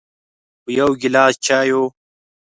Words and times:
په 0.63 0.69
یو 0.79 0.89
ګیلاس 1.01 1.33
چایو 1.45 1.83